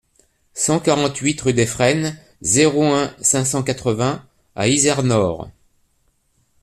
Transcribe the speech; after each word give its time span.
cent 0.55 0.79
quarante-huit 0.79 1.39
rue 1.41 1.53
des 1.53 1.67
Frênes, 1.67 2.17
zéro 2.41 2.85
un, 2.91 3.13
cinq 3.21 3.45
cent 3.45 3.61
quatre-vingts 3.61 4.25
à 4.55 4.67
Izernore 4.67 5.49